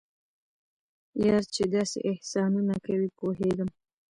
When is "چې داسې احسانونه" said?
1.53-2.75